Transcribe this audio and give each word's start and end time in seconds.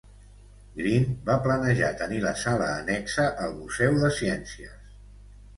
Green 0.77 1.03
va 1.27 1.35
planejar 1.43 1.91
tenir 2.01 2.21
la 2.25 2.33
sala 2.45 2.71
annexa 2.79 3.29
al 3.45 3.55
Museu 3.61 4.03
de 4.07 4.11
Ciències. 4.23 4.93